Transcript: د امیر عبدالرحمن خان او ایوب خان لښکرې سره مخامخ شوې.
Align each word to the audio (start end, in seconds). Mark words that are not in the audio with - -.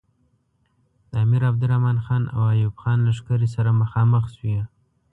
د 1.09 1.11
امیر 1.23 1.41
عبدالرحمن 1.51 1.97
خان 2.05 2.23
او 2.35 2.41
ایوب 2.53 2.75
خان 2.81 2.97
لښکرې 3.07 3.47
سره 3.55 3.69
مخامخ 3.81 4.23
شوې. 4.35 4.61